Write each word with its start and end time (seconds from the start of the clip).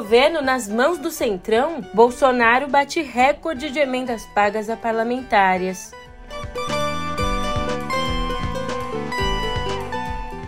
governo 0.00 0.40
nas 0.40 0.66
mãos 0.66 0.96
do 0.96 1.10
Centrão, 1.10 1.82
Bolsonaro 1.92 2.66
bate 2.66 3.02
recorde 3.02 3.68
de 3.68 3.80
emendas 3.80 4.24
pagas 4.34 4.70
a 4.70 4.74
parlamentares. 4.74 5.92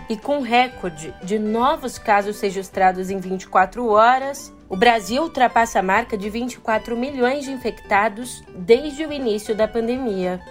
E 0.09 0.17
com 0.17 0.41
recorde 0.41 1.13
de 1.21 1.37
novos 1.37 1.99
casos 1.99 2.41
registrados 2.41 3.11
em 3.11 3.19
24 3.19 3.87
horas, 3.87 4.51
o 4.67 4.75
Brasil 4.75 5.21
ultrapassa 5.21 5.81
a 5.81 5.83
marca 5.83 6.17
de 6.17 6.31
24 6.31 6.97
milhões 6.97 7.45
de 7.45 7.51
infectados 7.51 8.43
desde 8.55 9.05
o 9.05 9.13
início 9.13 9.53
da 9.53 9.67
pandemia. 9.67 10.41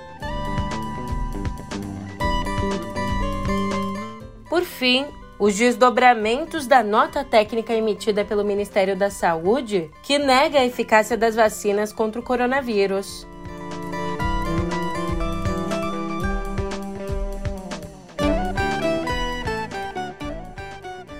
Por 4.49 4.63
fim, 4.63 5.07
os 5.43 5.57
desdobramentos 5.57 6.69
da 6.69 6.85
nota 6.85 7.25
técnica 7.25 7.75
emitida 7.75 8.25
pelo 8.25 8.45
Ministério 8.45 8.95
da 8.95 9.11
Saúde, 9.11 9.91
que 10.01 10.17
nega 10.17 10.61
a 10.61 10.65
eficácia 10.65 11.17
das 11.17 11.35
vacinas 11.35 11.93
contra 11.93 12.21
o 12.21 12.23
coronavírus. 12.23 13.27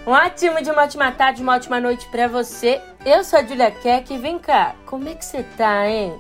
Um 0.07 0.13
ótimo 0.13 0.63
de 0.63 0.71
uma 0.71 0.85
ótima 0.85 1.11
tarde, 1.11 1.43
uma 1.43 1.57
ótima 1.57 1.81
noite 1.81 2.09
para 2.09 2.29
você. 2.29 2.81
Eu 3.05 3.25
sou 3.25 3.41
a 3.41 3.43
Julia 3.43 3.73
Keck 3.73 4.15
e 4.15 4.19
vem 4.19 4.39
cá, 4.39 4.77
como 4.87 5.09
é 5.09 5.17
que 5.17 5.25
você 5.25 5.43
tá, 5.57 5.89
hein? 5.89 6.15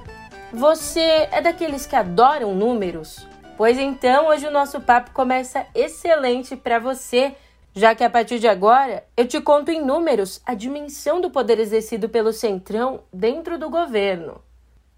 Você 0.52 1.28
é 1.30 1.40
daqueles 1.40 1.86
que 1.86 1.94
adoram 1.94 2.52
números? 2.52 3.28
Pois 3.56 3.78
então, 3.78 4.26
hoje 4.26 4.44
o 4.44 4.50
nosso 4.50 4.80
papo 4.80 5.12
começa 5.12 5.64
excelente 5.72 6.56
para 6.56 6.80
você, 6.80 7.36
já 7.74 7.94
que 7.94 8.04
a 8.04 8.10
partir 8.10 8.38
de 8.38 8.48
agora 8.48 9.04
eu 9.16 9.26
te 9.26 9.40
conto 9.40 9.70
em 9.70 9.84
números 9.84 10.40
a 10.44 10.54
dimensão 10.54 11.20
do 11.20 11.30
poder 11.30 11.58
exercido 11.58 12.08
pelo 12.08 12.32
Centrão 12.32 13.00
dentro 13.12 13.58
do 13.58 13.70
governo. 13.70 14.40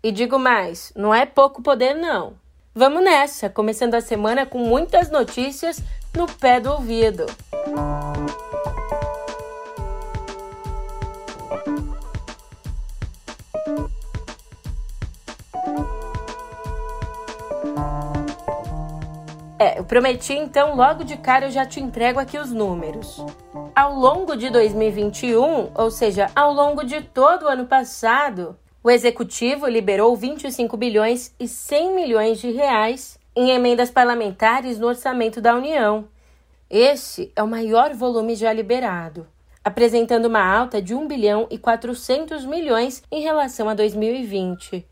E 0.03 0.13
digo 0.13 0.39
mais, 0.39 0.93
não 0.95 1.15
é 1.15 1.25
pouco 1.25 1.63
poder 1.63 1.95
não. 1.95 2.35
Vamos 2.75 3.05
nessa, 3.05 3.49
começando 3.49 3.95
a 3.95 4.01
semana 4.01 4.45
com 4.45 4.59
muitas 4.59 5.11
notícias 5.11 5.81
no 6.17 6.27
pé 6.27 6.61
do 6.61 6.73
ouvido. 6.73 7.27
Música 7.67 8.14
É, 19.57 19.79
eu 19.79 19.85
prometi, 19.85 20.33
então 20.33 20.75
logo 20.75 21.05
de 21.05 21.17
cara 21.17 21.47
eu 21.47 21.51
já 21.51 21.65
te 21.65 21.81
entrego 21.81 22.19
aqui 22.19 22.37
os 22.39 22.51
números. 22.51 23.25
Ao 23.75 23.95
longo 23.95 24.37
de 24.37 24.51
2021, 24.51 25.71
ou 25.75 25.91
seja, 25.91 26.29
ao 26.35 26.53
longo 26.53 26.85
de 26.85 27.01
todo 27.01 27.45
o 27.45 27.49
ano 27.49 27.65
passado, 27.65 28.57
o 28.83 28.91
executivo 28.91 29.69
liberou 29.69 30.17
25 30.17 30.77
bilhões 30.77 31.33
e 31.39 31.47
100 31.47 31.95
milhões 31.95 32.41
de 32.41 32.51
reais 32.51 33.17
em 33.37 33.51
emendas 33.51 33.91
parlamentares 33.91 34.79
no 34.79 34.89
orçamento 34.89 35.41
da 35.41 35.55
União. 35.55 36.09
Esse 36.69 37.33
é 37.37 37.43
o 37.43 37.49
maior 37.49 37.95
volume 37.95 38.35
já 38.35 38.53
liberado, 38.53 39.27
apresentando 39.65 40.27
uma 40.27 40.45
alta 40.45 40.83
de 40.83 40.95
1 40.95 41.07
bilhão 41.07 41.47
e 41.49 41.59
400 41.59 42.45
milhões 42.45 43.05
em 43.11 43.23
relação 43.23 43.69
a 43.69 43.75
2020. 43.75 44.85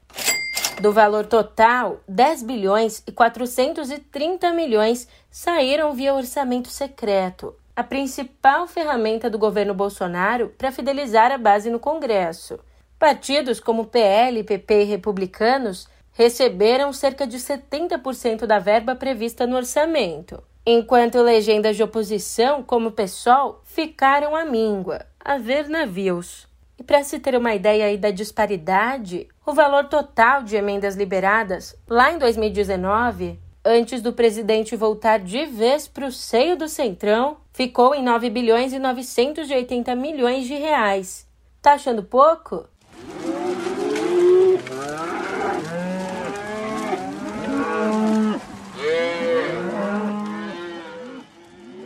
Do 0.83 0.91
valor 0.91 1.27
total, 1.27 2.00
10 2.08 2.42
bilhões 2.42 3.05
e 3.06 3.12
430 3.12 4.52
milhões 4.52 5.06
saíram 5.30 5.92
via 5.92 6.12
orçamento 6.12 6.66
secreto, 6.70 7.55
a 7.77 7.84
principal 7.84 8.66
ferramenta 8.66 9.30
do 9.30 9.38
governo 9.38 9.75
Bolsonaro 9.75 10.48
para 10.58 10.72
fidelizar 10.72 11.31
a 11.31 11.38
base 11.38 11.70
no 11.70 11.78
Congresso. 11.78 12.59
Partidos 12.98 13.60
como 13.60 13.87
PL, 13.87 14.43
PP 14.43 14.82
e 14.82 14.84
republicanos 14.87 15.87
receberam 16.15 16.93
cerca 16.93 17.28
de 17.28 17.38
70% 17.38 18.44
da 18.44 18.59
verba 18.59 18.97
prevista 18.97 19.47
no 19.47 19.54
orçamento, 19.54 20.43
enquanto 20.66 21.22
legendas 21.22 21.76
de 21.76 21.84
oposição, 21.84 22.60
como 22.60 22.88
o 22.88 22.93
PSOL, 22.93 23.60
ficaram 23.62 24.34
à 24.34 24.44
míngua, 24.44 25.06
a 25.25 25.38
ver 25.38 25.69
navios. 25.69 26.50
E 26.82 26.84
para 26.84 27.04
se 27.04 27.20
ter 27.20 27.37
uma 27.37 27.54
ideia 27.54 27.84
aí 27.87 27.97
da 27.97 28.10
disparidade, 28.10 29.28
o 29.47 29.54
valor 29.54 29.84
total 29.84 30.43
de 30.43 30.56
emendas 30.56 30.97
liberadas 30.97 31.76
lá 31.88 32.12
em 32.12 32.19
2019, 32.19 33.38
antes 33.65 34.03
do 34.03 34.12
presidente 34.12 34.75
voltar 34.75 35.20
de 35.20 35.47
vez 35.47 35.87
para 35.87 36.06
o 36.09 36.10
seio 36.10 36.56
do 36.56 36.69
Centrão, 36.69 37.37
ficou 37.53 37.94
em 37.94 38.03
9 38.03 38.28
bilhões 38.31 38.72
e 38.72 38.81
980 38.81 39.94
milhões 39.94 40.44
de 40.44 40.54
reais. 40.54 41.25
Tá 41.62 41.75
achando 41.75 42.03
pouco? 42.03 42.66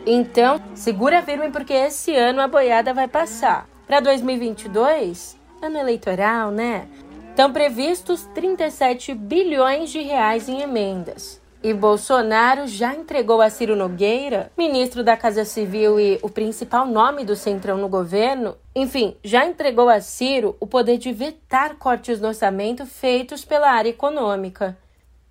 Então, 0.07 0.59
segura 0.73 1.21
firme 1.21 1.51
porque 1.51 1.73
esse 1.73 2.15
ano 2.15 2.41
a 2.41 2.47
boiada 2.47 2.95
vai 2.95 3.07
passar. 3.07 3.76
Para 3.87 4.01
2022, 4.01 5.37
ano 5.61 5.77
eleitoral, 5.77 6.51
né? 6.51 6.89
Estão 7.29 7.53
previstos 7.53 8.25
37 8.35 9.13
bilhões 9.13 9.89
de 9.89 10.01
reais 10.01 10.49
em 10.49 10.59
emendas. 10.59 11.41
E 11.63 11.73
Bolsonaro 11.73 12.67
já 12.67 12.93
entregou 12.93 13.41
a 13.41 13.49
Ciro 13.49 13.77
Nogueira, 13.77 14.51
ministro 14.57 15.05
da 15.05 15.15
Casa 15.15 15.45
Civil 15.45 15.97
e 16.01 16.19
o 16.21 16.29
principal 16.29 16.85
nome 16.85 17.23
do 17.23 17.33
Centrão 17.33 17.77
no 17.77 17.87
governo, 17.87 18.57
enfim, 18.75 19.15
já 19.23 19.45
entregou 19.45 19.87
a 19.87 20.01
Ciro 20.01 20.57
o 20.59 20.67
poder 20.67 20.97
de 20.97 21.13
vetar 21.13 21.77
cortes 21.77 22.19
no 22.19 22.27
orçamento 22.27 22.85
feitos 22.85 23.45
pela 23.45 23.71
área 23.71 23.89
econômica. 23.89 24.77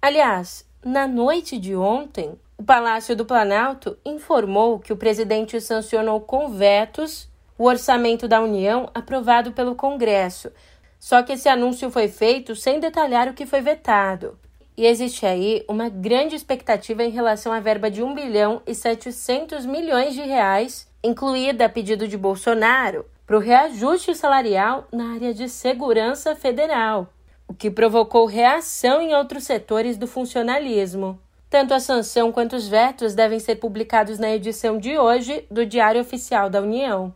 Aliás, 0.00 0.66
na 0.82 1.06
noite 1.06 1.58
de 1.58 1.76
ontem, 1.76 2.32
o 2.56 2.62
Palácio 2.62 3.14
do 3.14 3.26
Planalto 3.26 3.98
informou 4.02 4.78
que 4.78 4.94
o 4.94 4.96
presidente 4.96 5.60
sancionou 5.60 6.22
com 6.22 6.48
vetos 6.48 7.28
o 7.58 7.64
orçamento 7.64 8.28
da 8.28 8.40
União 8.40 8.90
aprovado 8.94 9.52
pelo 9.52 9.74
Congresso. 9.74 10.50
Só 10.98 11.22
que 11.22 11.32
esse 11.32 11.48
anúncio 11.48 11.90
foi 11.90 12.08
feito 12.08 12.54
sem 12.54 12.80
detalhar 12.80 13.28
o 13.28 13.34
que 13.34 13.46
foi 13.46 13.60
vetado. 13.60 14.38
E 14.76 14.84
existe 14.84 15.24
aí 15.24 15.64
uma 15.68 15.88
grande 15.88 16.36
expectativa 16.36 17.02
em 17.02 17.10
relação 17.10 17.52
à 17.52 17.60
verba 17.60 17.90
de 17.90 18.02
1 18.02 18.14
bilhão 18.14 18.62
e 18.66 18.74
700 18.74 19.64
milhões 19.64 20.14
de 20.14 20.20
reais, 20.20 20.86
incluída 21.02 21.64
a 21.64 21.68
pedido 21.68 22.06
de 22.06 22.18
Bolsonaro, 22.18 23.06
para 23.26 23.36
o 23.36 23.40
reajuste 23.40 24.14
salarial 24.14 24.86
na 24.92 25.14
área 25.14 25.32
de 25.32 25.48
segurança 25.48 26.36
federal, 26.36 27.08
o 27.48 27.54
que 27.54 27.70
provocou 27.70 28.26
reação 28.26 29.00
em 29.00 29.14
outros 29.14 29.44
setores 29.44 29.96
do 29.96 30.06
funcionalismo. 30.06 31.18
Tanto 31.48 31.72
a 31.72 31.80
sanção 31.80 32.30
quanto 32.30 32.54
os 32.54 32.68
vetos 32.68 33.14
devem 33.14 33.40
ser 33.40 33.56
publicados 33.56 34.18
na 34.18 34.30
edição 34.30 34.78
de 34.78 34.98
hoje 34.98 35.46
do 35.50 35.64
Diário 35.64 36.00
Oficial 36.00 36.50
da 36.50 36.60
União. 36.60 37.14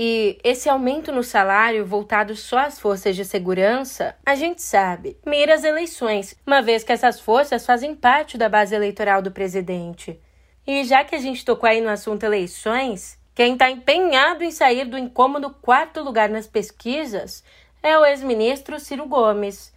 E 0.00 0.38
esse 0.44 0.68
aumento 0.68 1.10
no 1.10 1.24
salário 1.24 1.84
voltado 1.84 2.36
só 2.36 2.58
às 2.58 2.78
forças 2.78 3.16
de 3.16 3.24
segurança, 3.24 4.14
a 4.24 4.36
gente 4.36 4.62
sabe, 4.62 5.18
mira 5.26 5.52
as 5.56 5.64
eleições, 5.64 6.36
uma 6.46 6.62
vez 6.62 6.84
que 6.84 6.92
essas 6.92 7.18
forças 7.18 7.66
fazem 7.66 7.96
parte 7.96 8.38
da 8.38 8.48
base 8.48 8.72
eleitoral 8.72 9.20
do 9.20 9.32
presidente. 9.32 10.16
E 10.64 10.84
já 10.84 11.02
que 11.02 11.16
a 11.16 11.18
gente 11.18 11.44
tocou 11.44 11.68
aí 11.68 11.80
no 11.80 11.88
assunto 11.88 12.22
eleições, 12.22 13.18
quem 13.34 13.54
está 13.54 13.68
empenhado 13.72 14.44
em 14.44 14.52
sair 14.52 14.84
do 14.84 14.96
incômodo 14.96 15.50
quarto 15.50 16.00
lugar 16.00 16.28
nas 16.28 16.46
pesquisas 16.46 17.42
é 17.82 17.98
o 17.98 18.06
ex-ministro 18.06 18.78
Ciro 18.78 19.04
Gomes. 19.04 19.74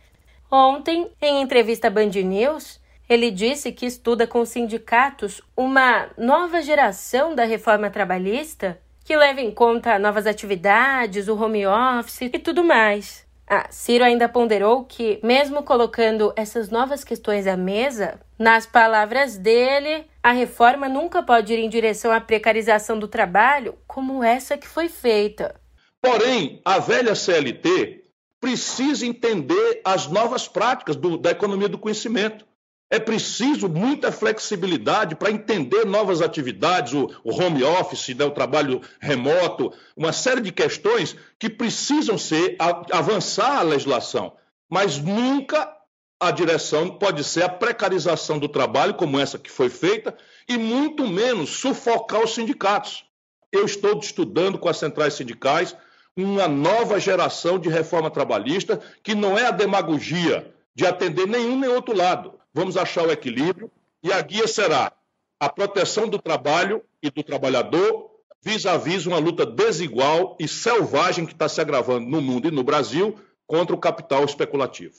Ontem, 0.52 1.12
em 1.20 1.42
entrevista 1.42 1.88
à 1.88 1.90
Band 1.90 2.12
News, 2.24 2.80
ele 3.10 3.32
disse 3.32 3.72
que 3.72 3.88
estuda 3.88 4.28
com 4.28 4.42
os 4.42 4.50
sindicatos 4.50 5.42
uma 5.58 6.10
nova 6.16 6.62
geração 6.62 7.34
da 7.34 7.44
reforma 7.44 7.90
trabalhista 7.90 8.80
que 9.12 9.18
leva 9.18 9.42
em 9.42 9.52
conta 9.52 10.00
novas 10.00 10.26
atividades, 10.26 11.28
o 11.28 11.36
home 11.36 11.68
office 11.68 12.30
e 12.32 12.40
tudo 12.40 12.64
mais. 12.64 13.26
Ah, 13.46 13.68
Ciro 13.70 14.06
ainda 14.06 14.30
ponderou 14.30 14.86
que, 14.86 15.20
mesmo 15.22 15.64
colocando 15.64 16.32
essas 16.34 16.70
novas 16.70 17.04
questões 17.04 17.46
à 17.46 17.58
mesa, 17.58 18.22
nas 18.40 18.66
palavras 18.66 19.38
dele, 19.38 20.06
a 20.24 20.32
reforma 20.32 20.88
nunca 20.88 21.22
pode 21.22 21.52
ir 21.52 21.60
em 21.60 21.68
direção 21.68 22.10
à 22.10 22.22
precarização 22.22 22.98
do 22.98 23.06
trabalho 23.06 23.76
como 23.86 24.24
essa 24.24 24.58
que 24.58 24.66
foi 24.66 24.88
feita. 24.88 25.60
Porém, 26.02 26.62
a 26.64 26.80
velha 26.80 27.14
CLT 27.14 28.06
precisa 28.40 29.06
entender 29.06 29.82
as 29.84 30.08
novas 30.08 30.48
práticas 30.48 30.96
do, 30.96 31.18
da 31.18 31.32
economia 31.32 31.68
do 31.68 31.78
conhecimento. 31.78 32.46
É 32.92 33.00
preciso 33.00 33.70
muita 33.70 34.12
flexibilidade 34.12 35.16
para 35.16 35.32
entender 35.32 35.86
novas 35.86 36.22
atividades, 36.22 36.92
o, 36.92 37.10
home 37.24 37.64
office, 37.64 38.10
né, 38.10 38.26
o 38.26 38.32
trabalho 38.32 38.82
remoto, 39.00 39.72
uma 39.96 40.12
série 40.12 40.42
de 40.42 40.52
questões 40.52 41.16
que 41.40 41.50
precisam 41.50 42.18
ser 42.18 42.58
avançar 42.92 43.60
a 43.60 43.62
legislação. 43.62 44.34
Mas 44.70 44.98
nunca 44.98 45.74
a 46.20 46.32
direção 46.32 46.90
pode 46.90 47.24
ser 47.24 47.44
a 47.44 47.50
precarização 47.50 48.38
do 48.38 48.50
trabalho, 48.50 48.94
como 48.94 49.18
essa 49.18 49.40
que 49.40 49.50
foi 49.50 49.70
feita, 49.70 50.14
e 50.46 50.58
muito 50.58 51.08
menos 51.08 51.50
sufocar 51.52 52.22
os 52.22 52.36
sindicatos. 52.36 53.06
Eu 53.54 53.64
estou 53.64 53.98
estudando 54.00 54.60
com 54.60 54.68
as 54.68 54.76
centrais 54.76 55.14
sindicais 55.14 55.74
uma 56.14 56.46
nova 56.46 57.00
geração 57.00 57.58
de 57.58 57.70
reforma 57.70 58.12
trabalhista, 58.12 58.82
que 59.02 59.16
não 59.16 59.38
é 59.38 59.46
a 59.46 59.52
demagogia 59.52 60.54
de 60.76 60.86
atender 60.86 61.28
nenhum 61.28 61.60
nem 61.60 61.70
outro 61.70 61.96
lado. 61.96 62.40
Vamos 62.54 62.78
achar 62.78 63.06
o 63.06 63.12
equilíbrio 63.12 63.72
e 64.04 64.12
a 64.12 64.22
guia 64.22 64.48
será 64.48 64.92
a 65.40 65.50
proteção 65.50 66.08
do 66.08 66.20
trabalho 66.20 66.84
e 67.02 67.10
do 67.10 67.24
trabalhador 67.24 68.12
vis-à-vis 68.44 69.06
uma 69.06 69.18
luta 69.18 69.46
desigual 69.46 70.36
e 70.40 70.48
selvagem 70.48 71.26
que 71.26 71.34
está 71.34 71.48
se 71.48 71.62
agravando 71.62 72.10
no 72.10 72.22
mundo 72.22 72.48
e 72.48 72.52
no 72.52 72.64
Brasil 72.64 73.18
contra 73.46 73.76
o 73.76 73.80
capital 73.80 74.24
especulativo. 74.24 74.96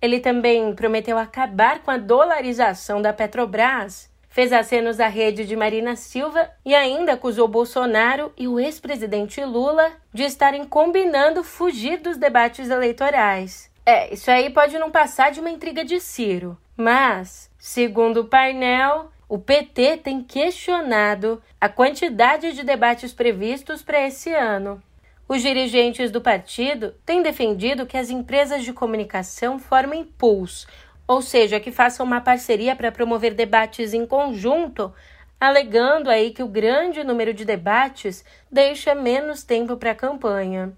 Ele 0.00 0.20
também 0.20 0.74
prometeu 0.74 1.16
acabar 1.16 1.82
com 1.82 1.90
a 1.90 1.96
dolarização 1.96 3.00
da 3.00 3.12
Petrobras, 3.12 4.10
fez 4.28 4.52
acenos 4.52 5.00
à 5.00 5.06
rede 5.06 5.44
de 5.44 5.56
Marina 5.56 5.96
Silva 5.96 6.50
e 6.64 6.74
ainda 6.74 7.14
acusou 7.14 7.48
Bolsonaro 7.48 8.32
e 8.36 8.46
o 8.46 8.60
ex-presidente 8.60 9.42
Lula 9.44 9.92
de 10.12 10.24
estarem 10.24 10.64
combinando 10.64 11.42
fugir 11.42 11.98
dos 11.98 12.16
debates 12.16 12.68
eleitorais. 12.68 13.70
É, 13.86 14.14
isso 14.14 14.30
aí 14.30 14.48
pode 14.48 14.78
não 14.78 14.90
passar 14.90 15.30
de 15.30 15.40
uma 15.40 15.50
intriga 15.50 15.84
de 15.84 16.00
Ciro, 16.00 16.56
mas, 16.74 17.50
segundo 17.58 18.22
o 18.22 18.24
painel, 18.24 19.10
o 19.28 19.38
PT 19.38 19.98
tem 19.98 20.22
questionado 20.22 21.42
a 21.60 21.68
quantidade 21.68 22.52
de 22.52 22.62
debates 22.62 23.12
previstos 23.12 23.82
para 23.82 24.06
esse 24.06 24.32
ano. 24.32 24.82
Os 25.28 25.42
dirigentes 25.42 26.10
do 26.10 26.20
partido 26.20 26.94
têm 27.04 27.22
defendido 27.22 27.86
que 27.86 27.96
as 27.96 28.10
empresas 28.10 28.64
de 28.64 28.72
comunicação 28.72 29.58
formem 29.58 30.04
pools, 30.04 30.66
ou 31.06 31.20
seja, 31.20 31.60
que 31.60 31.70
façam 31.72 32.06
uma 32.06 32.20
parceria 32.20 32.74
para 32.76 32.92
promover 32.92 33.34
debates 33.34 33.92
em 33.92 34.06
conjunto, 34.06 34.92
alegando 35.38 36.08
aí 36.08 36.30
que 36.30 36.42
o 36.42 36.48
grande 36.48 37.04
número 37.04 37.34
de 37.34 37.44
debates 37.44 38.24
deixa 38.50 38.94
menos 38.94 39.42
tempo 39.42 39.76
para 39.76 39.90
a 39.90 39.94
campanha. 39.94 40.72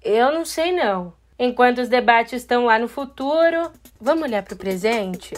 Eu 0.00 0.32
não 0.32 0.44
sei 0.44 0.72
não. 0.72 1.12
Enquanto 1.44 1.78
os 1.78 1.88
debates 1.88 2.34
estão 2.34 2.66
lá 2.66 2.78
no 2.78 2.86
futuro, 2.86 3.72
vamos 4.00 4.22
olhar 4.22 4.44
para 4.44 4.54
o 4.54 4.56
presente? 4.56 5.34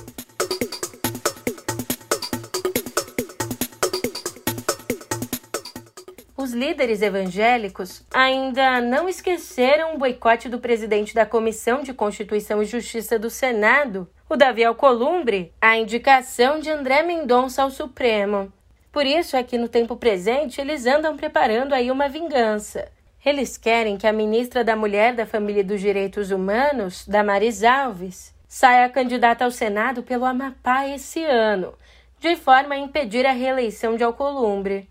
os 6.37 6.53
líderes 6.53 7.01
evangélicos 7.01 8.05
ainda 8.13 8.79
não 8.83 9.09
esqueceram 9.09 9.95
o 9.95 9.99
boicote 9.99 10.47
do 10.47 10.59
presidente 10.59 11.15
da 11.15 11.25
Comissão 11.25 11.83
de 11.83 11.95
Constituição 11.95 12.63
e 12.63 12.67
Justiça 12.67 13.19
do 13.19 13.31
Senado, 13.31 14.07
o 14.29 14.37
Davi 14.37 14.63
Alcolumbre, 14.63 15.55
à 15.59 15.79
indicação 15.79 16.61
de 16.61 16.69
André 16.69 17.03
Mendonça 17.03 17.63
ao 17.63 17.71
Supremo. 17.71 18.53
Por 18.93 19.07
isso, 19.07 19.39
aqui 19.39 19.57
no 19.57 19.71
tempo 19.71 19.97
presente, 19.97 20.61
eles 20.61 20.85
andam 20.85 21.17
preparando 21.17 21.73
aí 21.73 21.91
uma 21.91 22.11
vingança. 22.11 22.93
Eles 23.25 23.57
querem 23.57 23.97
que 23.97 24.07
a 24.07 24.13
ministra 24.13 24.63
da 24.63 24.77
Mulher, 24.77 25.15
da 25.15 25.25
Família 25.25 25.61
e 25.61 25.65
dos 25.65 25.81
Direitos 25.81 26.31
Humanos, 26.31 27.07
Damaris 27.09 27.65
Alves, 27.65 28.35
saia 28.47 28.87
candidata 28.91 29.47
ao 29.47 29.51
Senado 29.51 30.03
pelo 30.03 30.27
Amapá 30.27 30.87
esse 30.87 31.25
ano, 31.25 31.73
de 32.21 32.37
forma 32.37 32.75
a 32.75 32.79
impedir 32.79 33.25
a 33.25 33.33
reeleição 33.33 33.97
de 33.97 34.05
Alcolumbre. 34.05 34.91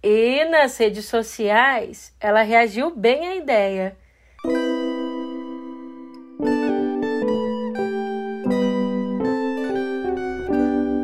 E 0.00 0.44
nas 0.44 0.78
redes 0.78 1.06
sociais, 1.06 2.14
ela 2.20 2.42
reagiu 2.42 2.94
bem 2.94 3.26
à 3.26 3.34
ideia. 3.34 3.96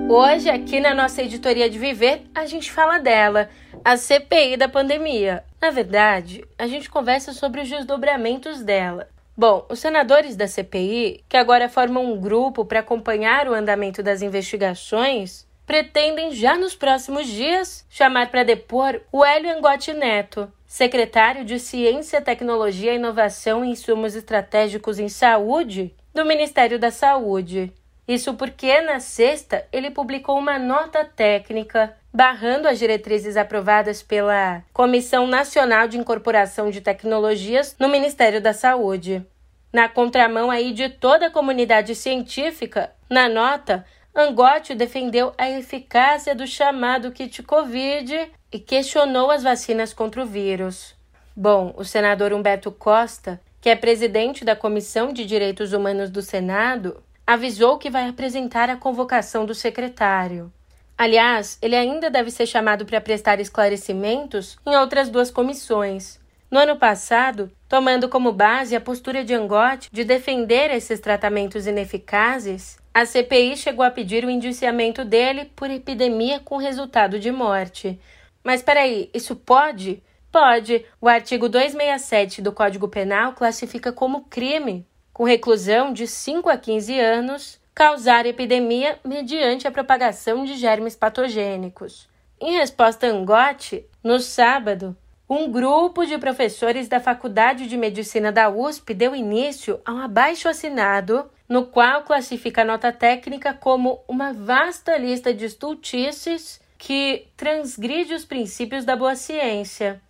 Hoje, 0.09 0.49
aqui 0.49 0.79
na 0.79 0.95
nossa 0.95 1.21
editoria 1.21 1.69
de 1.69 1.77
Viver, 1.77 2.23
a 2.33 2.47
gente 2.47 2.71
fala 2.71 2.99
dela, 2.99 3.51
a 3.85 3.97
CPI 3.97 4.57
da 4.57 4.69
pandemia. 4.69 5.43
Na 5.65 5.71
verdade, 5.71 6.45
a 6.59 6.67
gente 6.67 6.91
conversa 6.91 7.33
sobre 7.33 7.63
os 7.63 7.71
desdobramentos 7.71 8.63
dela. 8.63 9.09
Bom, 9.35 9.65
os 9.71 9.79
senadores 9.79 10.37
da 10.37 10.47
CPI, 10.47 11.25
que 11.27 11.39
agora 11.39 11.71
formam 11.71 12.05
um 12.13 12.21
grupo 12.21 12.67
para 12.67 12.81
acompanhar 12.81 13.49
o 13.49 13.55
andamento 13.55 14.03
das 14.03 14.21
investigações, 14.21 15.47
pretendem 15.65 16.33
já 16.33 16.55
nos 16.55 16.75
próximos 16.75 17.27
dias 17.27 17.87
chamar 17.89 18.31
para 18.31 18.45
depor 18.45 19.01
o 19.11 19.25
Hélio 19.25 19.57
Angotti 19.57 19.95
Neto, 19.95 20.53
secretário 20.67 21.47
de 21.47 21.59
Ciência, 21.59 22.21
Tecnologia, 22.21 22.93
Inovação 22.93 23.65
e 23.65 23.71
Insumos 23.71 24.15
Estratégicos 24.15 24.99
em 24.99 25.09
Saúde 25.09 25.95
do 26.13 26.27
Ministério 26.27 26.79
da 26.79 26.91
Saúde. 26.91 27.73
Isso 28.07 28.35
porque 28.35 28.81
na 28.83 29.01
sexta 29.01 29.67
ele 29.73 29.91
publicou 29.91 30.39
uma 30.39 30.59
nota 30.59 31.05
técnica 31.05 31.97
barrando 32.13 32.69
as 32.69 32.79
diretrizes 32.79 33.37
aprovadas 33.37 34.03
pela 34.03 34.63
Comissão 34.73 35.27
Nacional 35.27 35.89
de 35.89 35.99
Incorporação 35.99 36.71
de 36.71 36.81
Tecnologias 36.81 37.75
no 37.79 37.89
Ministério 37.89 38.41
da 38.41 38.53
Saúde. 38.53 39.27
Na 39.73 39.89
contramão 39.89 40.51
aí 40.51 40.73
de 40.73 40.89
toda 40.89 41.27
a 41.27 41.31
comunidade 41.31 41.95
científica, 41.95 42.93
na 43.11 43.29
nota, 43.29 43.85
Angotti 44.15 44.75
defendeu 44.77 45.33
a 45.37 45.51
eficácia 45.51 46.35
do 46.37 46.47
chamado 46.47 47.11
kit 47.11 47.43
Covid 47.43 48.31
e 48.53 48.59
questionou 48.61 49.33
as 49.33 49.43
vacinas 49.43 49.93
contra 49.93 50.23
o 50.23 50.27
vírus. 50.27 50.95
Bom, 51.35 51.75
o 51.77 51.85
senador 51.85 52.33
Humberto 52.33 52.71
Costa, 52.71 53.41
que 53.61 53.69
é 53.69 53.75
presidente 53.75 54.45
da 54.45 54.55
Comissão 54.55 55.13
de 55.13 55.25
Direitos 55.25 55.73
Humanos 55.73 56.11
do 56.11 56.23
Senado, 56.23 57.03
avisou 57.27 57.79
que 57.79 57.91
vai 57.91 58.09
apresentar 58.09 58.69
a 58.69 58.77
convocação 58.77 59.47
do 59.47 59.55
secretário. 59.55 60.53
Aliás, 60.97 61.59
ele 61.61 61.75
ainda 61.75 62.09
deve 62.09 62.31
ser 62.31 62.47
chamado 62.47 62.87
para 62.87 63.01
prestar 63.01 63.41
esclarecimentos 63.41 64.57
em 64.65 64.77
outras 64.77 65.09
duas 65.09 65.31
comissões. 65.31 66.21
No 66.51 66.61
ano 66.61 66.77
passado, 66.77 67.51
tomando 67.69 68.09
como 68.09 68.31
base 68.31 68.77
a 68.77 68.81
postura 68.81 69.25
de 69.25 69.35
Angotti 69.35 69.89
de 69.91 70.05
defender 70.05 70.71
esses 70.71 71.01
tratamentos 71.01 71.67
ineficazes, 71.67 72.79
a 72.93 73.05
CPI 73.05 73.57
chegou 73.57 73.85
a 73.85 73.91
pedir 73.91 74.25
o 74.25 74.31
indiciamento 74.31 75.05
dele 75.05 75.47
por 75.57 75.69
epidemia 75.69 76.39
com 76.39 76.57
resultado 76.57 77.19
de 77.19 77.33
morte. 77.33 77.99
Mas 78.45 78.63
peraí, 78.63 79.11
isso 79.13 79.35
pode? 79.35 80.01
Pode. 80.31 80.87
O 81.01 81.09
artigo 81.09 81.49
267 81.49 82.41
do 82.41 82.53
Código 82.53 82.87
Penal 82.87 83.33
classifica 83.33 83.93
como 83.93 84.27
crime, 84.27 84.87
com 85.15 85.23
reclusão 85.23 85.93
de 85.93 86.09
5 86.09 86.51
a 86.51 86.59
15 86.59 86.99
anos, 86.99 87.61
causar 87.73 88.27
epidemia 88.27 88.99
mediante 89.05 89.67
a 89.67 89.71
propagação 89.71 90.45
de 90.45 90.57
germes 90.57 90.97
patogênicos. 90.97 92.09
Em 92.41 92.59
resposta 92.59 93.07
a 93.07 93.11
Angotti, 93.11 93.87
no 94.03 94.19
sábado, 94.19 94.97
um 95.31 95.51
grupo 95.51 96.05
de 96.05 96.19
professores 96.19 96.89
da 96.89 97.01
Faculdade 97.01 97.69
de 97.69 97.77
Medicina 97.77 98.33
da 98.33 98.51
USP 98.51 98.93
deu 98.93 99.15
início 99.15 99.81
a 99.85 99.93
um 99.93 100.01
abaixo 100.01 100.49
assinado 100.49 101.31
no 101.49 101.67
qual 101.67 102.03
classifica 102.03 102.63
a 102.63 102.65
nota 102.65 102.91
técnica 102.91 103.55
como 103.55 104.01
uma 104.09 104.33
vasta 104.33 104.99
lista 104.99 105.33
de 105.33 105.45
estultices 105.45 106.61
que 106.77 107.29
transgride 107.37 108.15
os 108.15 108.25
princípios 108.25 108.85
da 108.85 108.97
boa 108.97 109.15
ciência. 109.15 110.03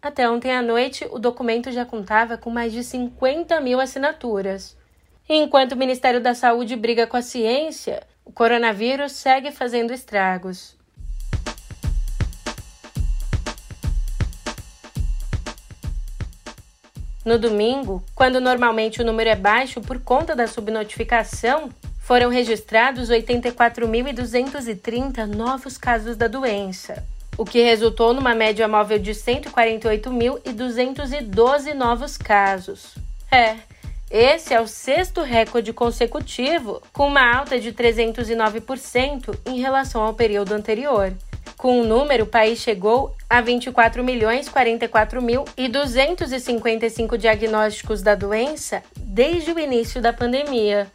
Até 0.00 0.30
ontem 0.30 0.52
à 0.52 0.62
noite, 0.62 1.08
o 1.10 1.18
documento 1.18 1.72
já 1.72 1.84
contava 1.84 2.38
com 2.38 2.50
mais 2.50 2.72
de 2.72 2.84
50 2.84 3.60
mil 3.60 3.80
assinaturas. 3.80 4.76
Enquanto 5.28 5.72
o 5.72 5.76
Ministério 5.76 6.20
da 6.20 6.34
Saúde 6.34 6.76
briga 6.76 7.04
com 7.06 7.16
a 7.16 7.22
ciência, 7.22 8.06
o 8.24 8.30
coronavírus 8.30 9.10
segue 9.12 9.50
fazendo 9.50 9.92
estragos. 9.92 10.78
No 17.24 17.36
domingo, 17.38 18.02
quando 18.14 18.40
normalmente 18.40 19.02
o 19.02 19.04
número 19.04 19.28
é 19.28 19.36
baixo 19.36 19.80
por 19.80 20.00
conta 20.00 20.34
da 20.34 20.46
subnotificação, 20.46 21.68
foram 21.98 22.30
registrados 22.30 23.10
84.230 23.10 25.26
novos 25.26 25.76
casos 25.76 26.16
da 26.16 26.26
doença, 26.26 27.04
o 27.38 27.44
que 27.44 27.62
resultou 27.62 28.12
numa 28.12 28.34
média 28.34 28.68
móvel 28.68 28.98
de 28.98 29.12
148.212 29.12 31.72
novos 31.72 32.18
casos. 32.18 32.96
É, 33.30 33.54
esse 34.10 34.52
é 34.52 34.60
o 34.60 34.66
sexto 34.66 35.22
recorde 35.22 35.72
consecutivo, 35.72 36.82
com 36.92 37.06
uma 37.06 37.32
alta 37.32 37.60
de 37.60 37.72
309% 37.72 39.38
em 39.46 39.60
relação 39.60 40.02
ao 40.02 40.14
período 40.14 40.52
anterior. 40.52 41.12
Com 41.56 41.80
o 41.80 41.84
número, 41.84 42.24
o 42.24 42.28
país 42.28 42.58
chegou 42.58 43.14
a 43.30 43.40
24 43.40 44.02
milhões 44.02 44.48
44 44.48 45.22
mil 45.22 45.44
e 45.56 45.68
255 45.68 47.16
diagnósticos 47.18 48.02
da 48.02 48.14
doença 48.14 48.82
desde 48.96 49.52
o 49.52 49.58
início 49.58 50.00
da 50.00 50.12
pandemia. 50.12 50.88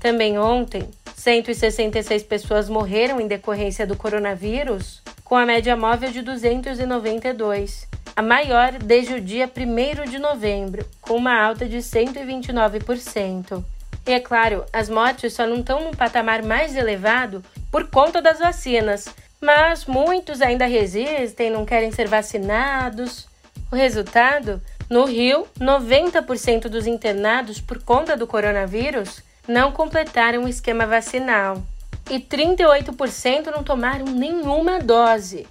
Também 0.00 0.38
ontem, 0.38 0.88
166 1.16 2.22
pessoas 2.22 2.68
morreram 2.68 3.20
em 3.20 3.26
decorrência 3.26 3.86
do 3.86 3.96
coronavírus, 3.96 5.02
com 5.28 5.36
a 5.36 5.44
média 5.44 5.76
móvel 5.76 6.10
de 6.10 6.22
292, 6.22 7.86
a 8.16 8.22
maior 8.22 8.72
desde 8.72 9.12
o 9.12 9.20
dia 9.20 9.44
1 9.46 10.10
de 10.10 10.18
novembro, 10.18 10.86
com 11.02 11.16
uma 11.16 11.38
alta 11.38 11.66
de 11.66 11.76
129%. 11.76 13.62
E 14.06 14.12
é 14.12 14.20
claro, 14.20 14.64
as 14.72 14.88
mortes 14.88 15.34
só 15.34 15.46
não 15.46 15.58
estão 15.58 15.84
num 15.84 15.90
patamar 15.90 16.42
mais 16.42 16.74
elevado 16.74 17.44
por 17.70 17.90
conta 17.90 18.22
das 18.22 18.38
vacinas, 18.38 19.06
mas 19.38 19.84
muitos 19.84 20.40
ainda 20.40 20.64
resistem, 20.64 21.50
não 21.50 21.66
querem 21.66 21.92
ser 21.92 22.08
vacinados. 22.08 23.28
O 23.70 23.76
resultado 23.76 24.62
No 24.88 25.04
Rio, 25.04 25.46
90% 25.60 26.68
dos 26.68 26.86
internados 26.86 27.60
por 27.60 27.82
conta 27.82 28.16
do 28.16 28.26
coronavírus 28.26 29.22
não 29.46 29.72
completaram 29.72 30.44
o 30.44 30.48
esquema 30.48 30.86
vacinal 30.86 31.62
e 32.10 32.18
38% 32.18 33.46
não 33.46 33.62
tomaram 33.62 34.06
nenhuma 34.06 34.78
dose. 34.78 35.46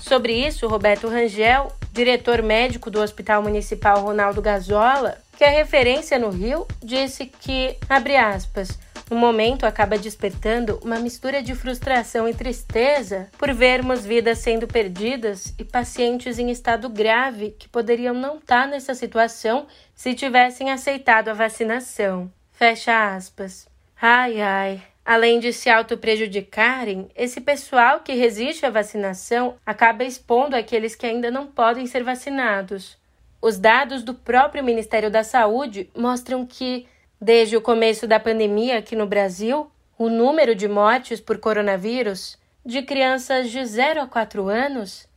Sobre 0.00 0.32
isso, 0.32 0.66
Roberto 0.68 1.08
Rangel, 1.08 1.72
diretor 1.92 2.42
médico 2.42 2.90
do 2.90 3.00
Hospital 3.00 3.42
Municipal 3.42 4.00
Ronaldo 4.00 4.40
Gazola, 4.40 5.18
que 5.36 5.44
é 5.44 5.48
referência 5.48 6.18
no 6.18 6.30
Rio, 6.30 6.66
disse 6.82 7.26
que, 7.26 7.76
abre 7.88 8.16
aspas, 8.16 8.78
no 9.10 9.16
momento 9.16 9.64
acaba 9.64 9.96
despertando 9.96 10.78
uma 10.84 10.98
mistura 10.98 11.42
de 11.42 11.54
frustração 11.54 12.28
e 12.28 12.34
tristeza 12.34 13.28
por 13.38 13.52
vermos 13.54 14.04
vidas 14.04 14.38
sendo 14.38 14.66
perdidas 14.66 15.54
e 15.58 15.64
pacientes 15.64 16.38
em 16.38 16.50
estado 16.50 16.88
grave 16.88 17.54
que 17.58 17.68
poderiam 17.68 18.14
não 18.14 18.36
estar 18.36 18.68
nessa 18.68 18.94
situação 18.94 19.66
se 19.94 20.14
tivessem 20.14 20.70
aceitado 20.70 21.28
a 21.28 21.34
vacinação. 21.34 22.30
Fecha 22.52 23.14
aspas. 23.14 23.66
Ai, 24.00 24.40
ai. 24.40 24.82
Além 25.08 25.40
de 25.40 25.54
se 25.54 25.70
auto-prejudicarem, 25.70 27.08
esse 27.16 27.40
pessoal 27.40 28.00
que 28.00 28.12
resiste 28.12 28.66
à 28.66 28.68
vacinação 28.68 29.56
acaba 29.64 30.04
expondo 30.04 30.54
aqueles 30.54 30.94
que 30.94 31.06
ainda 31.06 31.30
não 31.30 31.46
podem 31.46 31.86
ser 31.86 32.04
vacinados. 32.04 32.98
Os 33.40 33.56
dados 33.58 34.02
do 34.02 34.12
próprio 34.12 34.62
Ministério 34.62 35.10
da 35.10 35.24
Saúde 35.24 35.88
mostram 35.96 36.44
que, 36.44 36.86
desde 37.18 37.56
o 37.56 37.62
começo 37.62 38.06
da 38.06 38.20
pandemia 38.20 38.76
aqui 38.76 38.94
no 38.94 39.06
Brasil, 39.06 39.70
o 39.96 40.10
número 40.10 40.54
de 40.54 40.68
mortes 40.68 41.22
por 41.22 41.38
coronavírus 41.38 42.36
de 42.62 42.82
crianças 42.82 43.50
de 43.50 43.64
0 43.64 44.02
a 44.02 44.06
4 44.06 44.46
anos 44.46 45.08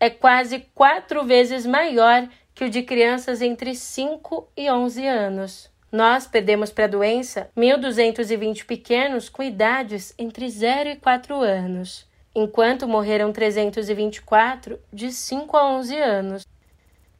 é 0.00 0.10
quase 0.10 0.66
quatro 0.74 1.22
vezes 1.22 1.64
maior 1.64 2.28
que 2.52 2.64
o 2.64 2.68
de 2.68 2.82
crianças 2.82 3.40
entre 3.40 3.76
5 3.76 4.48
e 4.56 4.68
11 4.68 5.06
anos. 5.06 5.75
Nós 5.90 6.26
perdemos 6.26 6.70
para 6.70 6.84
a 6.84 6.88
doença 6.88 7.48
1.220 7.56 8.64
pequenos 8.64 9.28
com 9.28 9.42
idades 9.42 10.12
entre 10.18 10.48
0 10.48 10.90
e 10.90 10.96
4 10.96 11.40
anos, 11.40 12.06
enquanto 12.34 12.88
morreram 12.88 13.32
324 13.32 14.80
de 14.92 15.12
5 15.12 15.56
a 15.56 15.70
11 15.76 15.96
anos. 15.96 16.46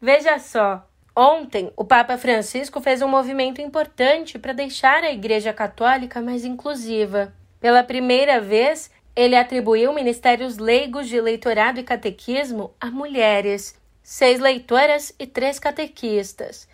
Veja 0.01 0.39
só, 0.39 0.87
ontem 1.15 1.73
o 1.77 1.85
Papa 1.85 2.19
Francisco 2.19 2.81
fez 2.81 3.01
um 3.03 3.09
movimento 3.09 3.61
importante 3.61 4.39
para 4.39 4.53
deixar 4.53 5.05
a 5.05 5.13
Igreja 5.13 5.53
Católica 5.53 6.21
mais 6.21 6.45
inclusiva. 6.45 7.33
Pela 7.61 7.85
primeira 7.85 8.41
vez, 8.41 8.91
ele 9.15 9.37
atribuiu 9.37 9.93
ministérios 9.95 10.59
leigos 10.59 11.09
de 11.09 11.21
leitorado 11.21 11.81
e 11.81 11.85
catequismo 11.85 12.75
a 12.81 12.91
mulheres, 12.91 13.81
seis 14.03 14.41
leitoras 14.41 15.15
e 15.19 15.27
três 15.27 15.59
catequistas. 15.59 16.69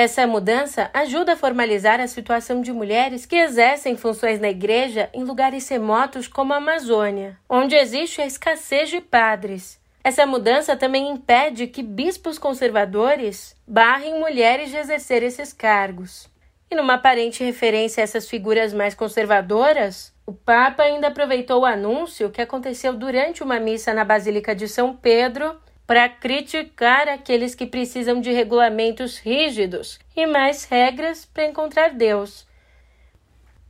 Essa 0.00 0.28
mudança 0.28 0.88
ajuda 0.94 1.32
a 1.32 1.36
formalizar 1.36 2.00
a 2.00 2.06
situação 2.06 2.62
de 2.62 2.72
mulheres 2.72 3.26
que 3.26 3.34
exercem 3.34 3.96
funções 3.96 4.38
na 4.38 4.48
igreja 4.48 5.10
em 5.12 5.24
lugares 5.24 5.68
remotos 5.68 6.28
como 6.28 6.52
a 6.52 6.58
Amazônia, 6.58 7.36
onde 7.48 7.74
existe 7.74 8.22
a 8.22 8.24
escassez 8.24 8.90
de 8.90 9.00
padres. 9.00 9.76
Essa 10.04 10.24
mudança 10.24 10.76
também 10.76 11.10
impede 11.10 11.66
que 11.66 11.82
bispos 11.82 12.38
conservadores 12.38 13.56
barrem 13.66 14.20
mulheres 14.20 14.70
de 14.70 14.76
exercer 14.76 15.24
esses 15.24 15.52
cargos. 15.52 16.30
E 16.70 16.76
numa 16.76 16.94
aparente 16.94 17.42
referência 17.42 18.00
a 18.00 18.04
essas 18.04 18.28
figuras 18.28 18.72
mais 18.72 18.94
conservadoras, 18.94 20.14
o 20.24 20.32
Papa 20.32 20.84
ainda 20.84 21.08
aproveitou 21.08 21.62
o 21.62 21.66
anúncio 21.66 22.30
que 22.30 22.40
aconteceu 22.40 22.92
durante 22.92 23.42
uma 23.42 23.58
missa 23.58 23.92
na 23.92 24.04
Basílica 24.04 24.54
de 24.54 24.68
São 24.68 24.94
Pedro 24.94 25.58
para 25.88 26.06
criticar 26.06 27.08
aqueles 27.08 27.54
que 27.54 27.64
precisam 27.64 28.20
de 28.20 28.30
regulamentos 28.30 29.16
rígidos 29.16 29.98
e 30.14 30.26
mais 30.26 30.64
regras 30.64 31.24
para 31.24 31.46
encontrar 31.46 31.94
Deus. 31.94 32.46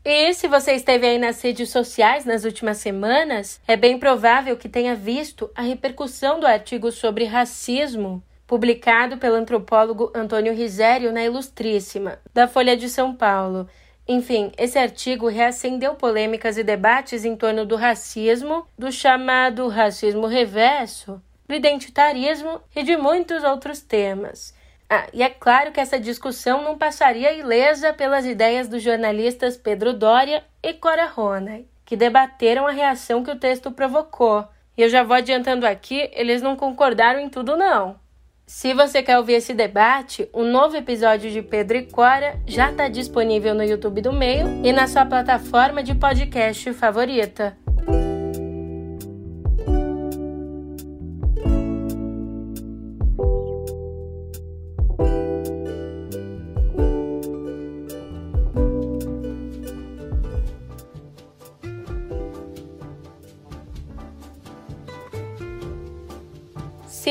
E 0.04 0.34
se 0.34 0.48
você 0.48 0.72
esteve 0.72 1.06
aí 1.06 1.16
nas 1.16 1.40
redes 1.40 1.70
sociais 1.70 2.24
nas 2.24 2.44
últimas 2.44 2.78
semanas, 2.78 3.60
é 3.68 3.76
bem 3.76 4.00
provável 4.00 4.56
que 4.56 4.68
tenha 4.68 4.96
visto 4.96 5.48
a 5.54 5.62
repercussão 5.62 6.40
do 6.40 6.46
artigo 6.46 6.90
sobre 6.90 7.24
racismo 7.24 8.20
publicado 8.48 9.18
pelo 9.18 9.36
antropólogo 9.36 10.10
Antônio 10.12 10.52
Risério 10.52 11.12
na 11.12 11.22
Ilustríssima, 11.22 12.18
da 12.34 12.48
Folha 12.48 12.76
de 12.76 12.88
São 12.88 13.14
Paulo. 13.14 13.68
Enfim, 14.08 14.50
esse 14.58 14.76
artigo 14.76 15.28
reacendeu 15.28 15.94
polêmicas 15.94 16.58
e 16.58 16.64
debates 16.64 17.24
em 17.24 17.36
torno 17.36 17.64
do 17.64 17.76
racismo, 17.76 18.66
do 18.76 18.90
chamado 18.90 19.68
racismo 19.68 20.26
reverso, 20.26 21.22
do 21.48 21.54
identitarismo 21.54 22.60
e 22.76 22.82
de 22.82 22.96
muitos 22.96 23.42
outros 23.42 23.80
temas. 23.80 24.54
Ah, 24.90 25.06
e 25.12 25.22
é 25.22 25.28
claro 25.28 25.72
que 25.72 25.80
essa 25.80 25.98
discussão 25.98 26.62
não 26.62 26.78
passaria 26.78 27.32
ilesa 27.32 27.92
pelas 27.92 28.24
ideias 28.24 28.68
dos 28.68 28.82
jornalistas 28.82 29.56
Pedro 29.56 29.92
Doria 29.92 30.44
e 30.62 30.72
Cora 30.74 31.06
Ronay, 31.06 31.66
que 31.84 31.96
debateram 31.96 32.66
a 32.66 32.70
reação 32.70 33.22
que 33.22 33.30
o 33.30 33.38
texto 33.38 33.70
provocou. 33.70 34.46
E 34.76 34.82
eu 34.82 34.88
já 34.88 35.02
vou 35.02 35.16
adiantando 35.16 35.66
aqui, 35.66 36.08
eles 36.12 36.40
não 36.40 36.56
concordaram 36.56 37.20
em 37.20 37.28
tudo 37.28 37.56
não. 37.56 37.98
Se 38.46 38.72
você 38.72 39.02
quer 39.02 39.18
ouvir 39.18 39.34
esse 39.34 39.52
debate, 39.52 40.26
o 40.32 40.40
um 40.40 40.50
novo 40.50 40.74
episódio 40.74 41.30
de 41.30 41.42
Pedro 41.42 41.76
e 41.76 41.84
Cora 41.84 42.40
já 42.46 42.70
está 42.70 42.88
disponível 42.88 43.54
no 43.54 43.62
YouTube 43.62 44.00
do 44.00 44.10
Meio 44.10 44.64
e 44.64 44.72
na 44.72 44.86
sua 44.86 45.04
plataforma 45.04 45.82
de 45.82 45.94
podcast 45.94 46.72
favorita. 46.72 47.54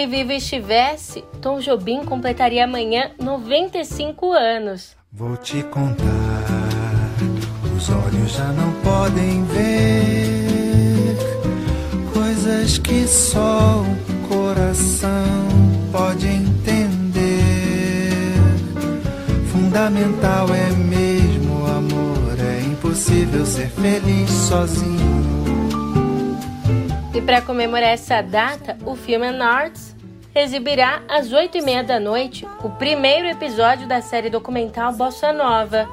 Se 0.08 0.12
vivo 0.12 0.32
estivesse, 0.32 1.22
Tom 1.42 1.60
Jobim 1.60 2.06
completaria 2.06 2.64
amanhã 2.64 3.12
95 3.20 4.32
anos. 4.32 4.96
Vou 5.12 5.36
te 5.36 5.62
contar, 5.64 6.46
os 7.76 7.90
olhos 7.90 8.32
já 8.32 8.46
não 8.54 8.72
podem 8.84 9.44
ver 9.44 11.18
coisas 12.14 12.78
que 12.78 13.06
só 13.06 13.82
o 13.82 14.30
coração 14.30 15.12
pode 15.92 16.26
entender. 16.26 17.28
Fundamental 19.52 20.48
é 20.56 20.72
mesmo 20.72 21.64
o 21.64 21.68
amor, 21.68 22.40
é 22.40 22.62
impossível 22.62 23.46
ser 23.46 23.68
feliz 23.72 24.32
sozinho. 24.32 25.28
E 27.14 27.22
para 27.22 27.42
comemorar 27.42 27.90
essa 27.90 28.22
data, 28.22 28.78
o 28.86 28.96
filme 28.96 29.32
North 29.32 29.87
exibirá 30.40 31.02
às 31.08 31.30
8h30 31.30 31.84
da 31.84 32.00
noite 32.00 32.48
o 32.64 32.70
primeiro 32.70 33.28
episódio 33.28 33.88
da 33.88 34.02
série 34.02 34.30
documental 34.30 34.94
Bossa 34.94 35.34
Nova, 35.34 35.88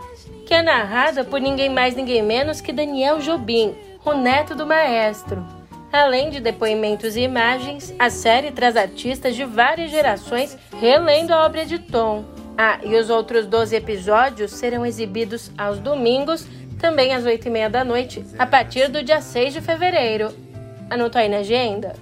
que 0.46 0.54
é 0.54 0.62
narrada 0.62 1.24
por 1.24 1.40
ninguém 1.40 1.68
mais 1.68 1.94
ninguém 1.94 2.22
menos 2.22 2.60
que 2.60 2.72
Daniel 2.72 3.20
Jobim, 3.20 3.74
o 4.04 4.12
neto 4.12 4.54
do 4.54 4.66
maestro. 4.66 5.44
Além 5.92 6.28
de 6.28 6.40
depoimentos 6.40 7.16
e 7.16 7.20
imagens, 7.20 7.94
a 7.98 8.10
série 8.10 8.50
traz 8.50 8.76
artistas 8.76 9.36
de 9.36 9.44
várias 9.44 9.90
gerações 9.90 10.58
relendo 10.80 11.32
a 11.32 11.46
obra 11.46 11.64
de 11.64 11.78
Tom. 11.78 12.24
Ah, 12.58 12.78
e 12.82 12.96
os 12.96 13.10
outros 13.10 13.46
12 13.46 13.76
episódios 13.76 14.50
serão 14.52 14.84
exibidos 14.84 15.50
aos 15.56 15.78
domingos, 15.78 16.46
também 16.78 17.14
às 17.14 17.24
8h30 17.24 17.68
da 17.68 17.84
noite, 17.84 18.24
a 18.38 18.46
partir 18.46 18.88
do 18.88 19.02
dia 19.02 19.20
6 19.20 19.54
de 19.54 19.60
fevereiro. 19.60 20.34
Anotou 20.90 21.20
aí 21.20 21.28
na 21.28 21.38
agenda? 21.38 21.94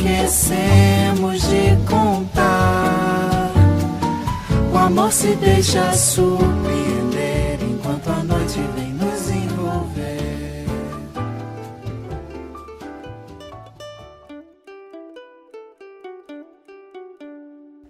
Esquecemos 0.00 1.42
de 1.42 1.76
contar. 1.88 3.52
O 4.72 4.78
amor 4.78 5.12
se 5.12 5.34
deixa 5.36 5.92
surpreender 5.92 7.58
enquanto 7.62 8.08
a 8.08 8.24
noite 8.24 8.60
vem 8.74 8.94
nos 8.94 9.28
envolver. 9.28 10.64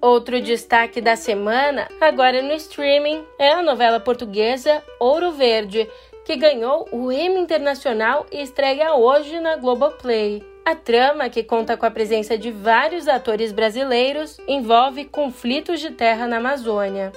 Outro 0.01 0.41
destaque 0.41 1.01
da 1.01 1.15
semana, 1.15 1.89
agora 2.01 2.43
no 2.43 2.55
streaming, 2.55 3.25
é 3.39 3.53
a 3.53 3.63
novela 3.63 4.01
portuguesa 4.01 4.83
Ouro 4.99 5.31
Verde, 5.33 5.89
que 6.25 6.35
ganhou 6.35 6.89
o 6.91 7.13
Emmy 7.13 7.39
Internacional 7.41 8.27
e 8.33 8.43
estreia 8.43 8.95
hoje 8.95 9.39
na 9.39 9.57
Globoplay. 9.57 10.50
A 10.65 10.75
trama, 10.75 11.29
que 11.29 11.43
conta 11.43 11.77
com 11.77 11.87
a 11.87 11.91
presença 11.91 12.37
de 12.37 12.51
vários 12.51 13.09
atores 13.09 13.51
brasileiros, 13.51 14.39
envolve 14.47 15.05
conflitos 15.07 15.81
de 15.81 15.91
terra 15.91 16.27
na 16.27 16.37
Amazônia. 16.37 17.13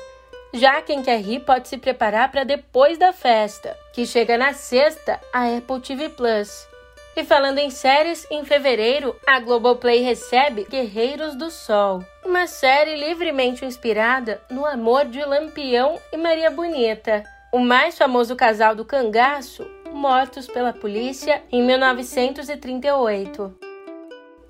Já 0.54 0.82
quem 0.82 1.02
quer 1.02 1.20
rir 1.20 1.42
pode 1.42 1.68
se 1.68 1.78
preparar 1.78 2.32
para 2.32 2.44
depois 2.44 2.98
da 2.98 3.12
festa, 3.12 3.78
que 3.92 4.06
chega 4.06 4.38
na 4.38 4.54
sexta 4.54 5.20
a 5.34 5.46
Apple 5.58 5.82
TV 5.82 6.10
Plus. 6.10 6.68
E 7.16 7.24
falando 7.24 7.60
em 7.60 7.70
séries, 7.70 8.26
em 8.32 8.44
fevereiro, 8.44 9.16
a 9.28 9.40
Globoplay 9.40 10.02
recebe 10.02 10.66
Guerreiros 10.68 11.36
do 11.36 11.52
Sol, 11.52 12.04
uma 12.26 12.48
série 12.48 12.96
livremente 12.96 13.66
inspirada 13.66 14.42
no 14.50 14.66
amor 14.66 15.06
de 15.06 15.24
Lampião 15.24 16.00
e 16.12 16.18
Maria 16.18 16.50
Bonita, 16.50 17.24
o 17.52 17.60
mais 17.60 17.98
famoso 17.98 18.36
casal 18.36 18.74
do 18.74 18.84
cangaço, 18.84 19.64
mortos 20.04 20.48
pela 20.48 20.74
polícia 20.74 21.42
em 21.50 21.64
1938. 21.64 23.58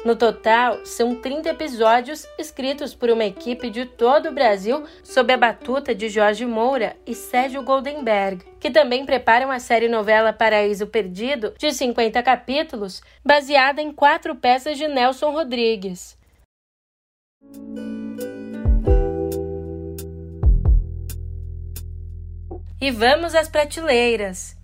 No 0.04 0.16
total, 0.16 0.84
são 0.84 1.14
30 1.14 1.48
episódios 1.50 2.26
escritos 2.40 2.96
por 2.96 3.12
uma 3.12 3.24
equipe 3.24 3.70
de 3.70 3.86
todo 3.86 4.30
o 4.30 4.34
Brasil 4.34 4.84
sob 5.04 5.32
a 5.32 5.38
batuta 5.38 5.94
de 5.94 6.10
Jorge 6.10 6.44
Moura 6.44 6.98
e 7.06 7.14
Sérgio 7.14 7.62
Goldenberg, 7.62 8.44
que 8.60 8.72
também 8.72 9.06
preparam 9.06 9.52
a 9.52 9.60
série 9.60 9.88
novela 9.88 10.34
Paraíso 10.34 10.88
Perdido, 10.88 11.54
de 11.56 11.72
50 11.72 12.24
capítulos, 12.24 13.04
baseada 13.24 13.80
em 13.80 13.92
quatro 13.92 14.36
peças 14.36 14.76
de 14.76 14.88
Nelson 14.88 15.30
Rodrigues. 15.30 16.18
E 22.82 22.90
vamos 22.90 23.36
às 23.36 23.48
prateleiras. 23.48 24.63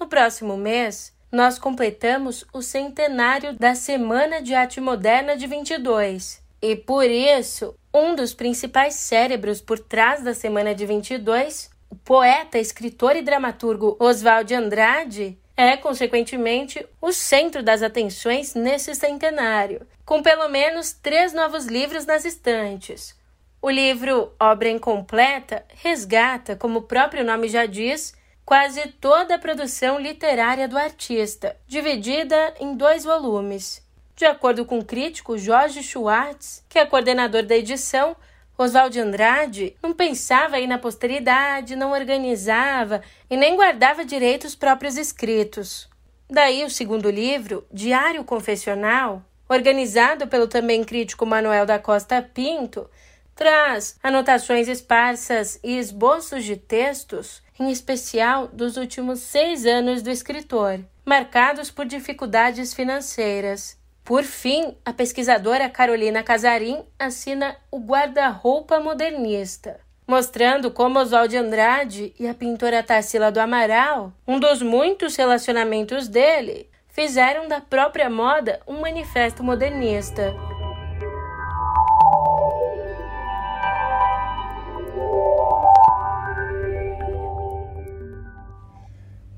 No 0.00 0.06
próximo 0.06 0.56
mês, 0.56 1.12
nós 1.30 1.58
completamos 1.58 2.46
o 2.54 2.62
centenário 2.62 3.52
da 3.52 3.74
Semana 3.74 4.40
de 4.40 4.54
Arte 4.54 4.80
Moderna 4.80 5.36
de 5.36 5.46
22. 5.46 6.42
E 6.62 6.74
por 6.74 7.04
isso, 7.04 7.74
um 7.92 8.14
dos 8.14 8.32
principais 8.32 8.94
cérebros 8.94 9.60
por 9.60 9.78
trás 9.78 10.24
da 10.24 10.32
Semana 10.32 10.74
de 10.74 10.86
22, 10.86 11.70
o 11.90 11.96
poeta, 11.96 12.58
escritor 12.58 13.14
e 13.14 13.20
dramaturgo 13.20 13.94
Oswald 14.00 14.54
Andrade, 14.54 15.38
é, 15.54 15.76
consequentemente, 15.76 16.84
o 16.98 17.12
centro 17.12 17.62
das 17.62 17.82
atenções 17.82 18.54
nesse 18.54 18.94
centenário, 18.94 19.86
com 20.06 20.22
pelo 20.22 20.48
menos 20.48 20.92
três 20.94 21.34
novos 21.34 21.66
livros 21.66 22.06
nas 22.06 22.24
estantes. 22.24 23.14
O 23.60 23.68
livro 23.68 24.32
Obra 24.40 24.70
Incompleta 24.70 25.62
resgata, 25.74 26.56
como 26.56 26.78
o 26.78 26.84
próprio 26.84 27.22
nome 27.22 27.48
já 27.48 27.66
diz, 27.66 28.18
quase 28.50 28.88
toda 29.00 29.36
a 29.36 29.38
produção 29.38 29.96
literária 30.00 30.66
do 30.66 30.76
artista, 30.76 31.56
dividida 31.68 32.52
em 32.58 32.74
dois 32.74 33.04
volumes. 33.04 33.80
De 34.16 34.24
acordo 34.24 34.64
com 34.64 34.80
o 34.80 34.84
crítico 34.84 35.38
Jorge 35.38 35.84
Schwartz, 35.84 36.64
que 36.68 36.76
é 36.76 36.84
coordenador 36.84 37.44
da 37.44 37.56
edição, 37.56 38.16
Oswald 38.58 38.98
Andrade 38.98 39.76
não 39.80 39.92
pensava 39.92 40.56
aí 40.56 40.66
na 40.66 40.78
posteridade, 40.78 41.76
não 41.76 41.92
organizava 41.92 43.02
e 43.30 43.36
nem 43.36 43.54
guardava 43.54 44.04
direito 44.04 44.48
os 44.48 44.56
próprios 44.56 44.96
escritos. 44.96 45.88
Daí 46.28 46.64
o 46.64 46.70
segundo 46.70 47.08
livro, 47.08 47.64
Diário 47.72 48.24
Confessional, 48.24 49.24
organizado 49.48 50.26
pelo 50.26 50.48
também 50.48 50.82
crítico 50.82 51.24
Manuel 51.24 51.66
da 51.66 51.78
Costa 51.78 52.20
Pinto, 52.20 52.90
traz 53.32 53.96
anotações 54.02 54.66
esparsas 54.66 55.60
e 55.62 55.78
esboços 55.78 56.42
de 56.42 56.56
textos 56.56 57.40
em 57.60 57.70
especial 57.70 58.48
dos 58.48 58.78
últimos 58.78 59.20
seis 59.20 59.66
anos 59.66 60.00
do 60.00 60.10
escritor, 60.10 60.80
marcados 61.04 61.70
por 61.70 61.84
dificuldades 61.84 62.72
financeiras. 62.72 63.78
Por 64.02 64.24
fim, 64.24 64.74
a 64.84 64.92
pesquisadora 64.94 65.68
Carolina 65.68 66.22
Casarim 66.22 66.82
assina 66.98 67.54
o 67.70 67.78
Guarda-Roupa 67.78 68.80
Modernista, 68.80 69.78
mostrando 70.06 70.70
como 70.70 70.98
Oswald 70.98 71.36
Andrade 71.36 72.14
e 72.18 72.26
a 72.26 72.34
pintora 72.34 72.82
Tarsila 72.82 73.30
do 73.30 73.38
Amaral, 73.38 74.12
um 74.26 74.40
dos 74.40 74.62
muitos 74.62 75.14
relacionamentos 75.14 76.08
dele, 76.08 76.68
fizeram 76.88 77.46
da 77.46 77.60
própria 77.60 78.08
moda 78.08 78.60
um 78.66 78.80
manifesto 78.80 79.44
modernista. 79.44 80.34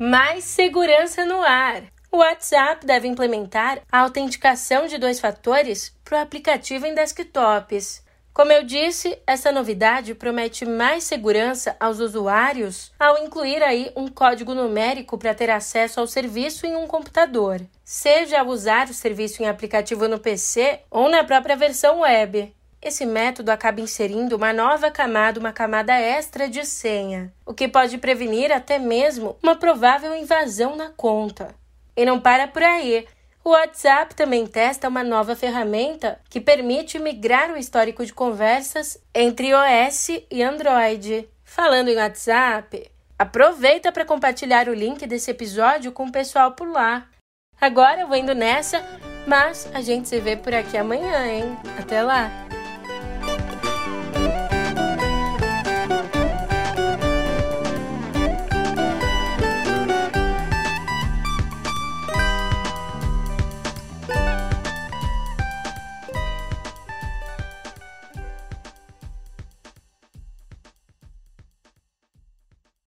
Mais 0.04 0.42
segurança 0.42 1.24
no 1.24 1.40
ar. 1.42 1.84
O 2.10 2.16
WhatsApp 2.16 2.84
deve 2.84 3.06
implementar 3.06 3.82
a 3.90 4.00
autenticação 4.00 4.88
de 4.88 4.98
dois 4.98 5.20
fatores 5.20 5.96
para 6.04 6.18
o 6.18 6.20
aplicativo 6.20 6.84
em 6.84 6.92
desktops. 6.92 8.04
Como 8.34 8.50
eu 8.50 8.64
disse, 8.64 9.16
essa 9.24 9.52
novidade 9.52 10.12
promete 10.16 10.64
mais 10.64 11.04
segurança 11.04 11.76
aos 11.78 12.00
usuários 12.00 12.90
ao 12.98 13.22
incluir 13.22 13.62
aí 13.62 13.92
um 13.94 14.08
código 14.08 14.54
numérico 14.54 15.16
para 15.16 15.34
ter 15.34 15.50
acesso 15.50 16.00
ao 16.00 16.08
serviço 16.08 16.66
em 16.66 16.74
um 16.74 16.88
computador, 16.88 17.60
seja 17.84 18.40
ao 18.40 18.48
usar 18.48 18.88
o 18.88 18.94
serviço 18.94 19.40
em 19.40 19.46
aplicativo 19.46 20.08
no 20.08 20.18
PC 20.18 20.80
ou 20.90 21.08
na 21.08 21.22
própria 21.22 21.54
versão 21.54 22.00
web. 22.00 22.52
Esse 22.82 23.06
método 23.06 23.52
acaba 23.52 23.80
inserindo 23.80 24.34
uma 24.34 24.52
nova 24.52 24.90
camada, 24.90 25.38
uma 25.38 25.52
camada 25.52 25.92
extra 25.94 26.48
de 26.48 26.66
senha, 26.66 27.32
o 27.46 27.54
que 27.54 27.68
pode 27.68 27.96
prevenir 27.96 28.50
até 28.50 28.76
mesmo 28.76 29.36
uma 29.40 29.54
provável 29.54 30.12
invasão 30.16 30.74
na 30.74 30.90
conta. 30.90 31.54
E 31.96 32.04
não 32.04 32.18
para 32.18 32.48
por 32.48 32.62
aí. 32.62 33.06
O 33.44 33.50
WhatsApp 33.50 34.16
também 34.16 34.46
testa 34.46 34.88
uma 34.88 35.04
nova 35.04 35.36
ferramenta 35.36 36.18
que 36.28 36.40
permite 36.40 36.98
migrar 36.98 37.52
o 37.52 37.56
histórico 37.56 38.04
de 38.04 38.12
conversas 38.12 38.98
entre 39.14 39.48
iOS 39.48 40.08
e 40.30 40.42
Android. 40.42 41.28
Falando 41.44 41.88
em 41.88 41.96
WhatsApp, 41.96 42.90
aproveita 43.16 43.92
para 43.92 44.04
compartilhar 44.04 44.68
o 44.68 44.74
link 44.74 45.06
desse 45.06 45.30
episódio 45.30 45.92
com 45.92 46.06
o 46.06 46.12
pessoal 46.12 46.52
por 46.52 46.68
lá. 46.68 47.06
Agora 47.60 48.00
eu 48.00 48.08
vou 48.08 48.16
indo 48.16 48.34
nessa, 48.34 48.82
mas 49.26 49.68
a 49.72 49.80
gente 49.80 50.08
se 50.08 50.18
vê 50.18 50.36
por 50.36 50.52
aqui 50.52 50.76
amanhã, 50.76 51.26
hein? 51.26 51.56
Até 51.78 52.02
lá! 52.02 52.28